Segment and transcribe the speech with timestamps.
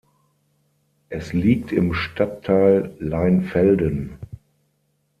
[1.09, 4.17] Es liegt im Stadtteil Leinfelden.